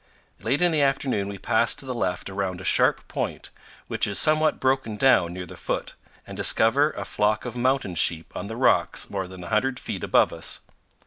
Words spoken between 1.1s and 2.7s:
we pass to the left around a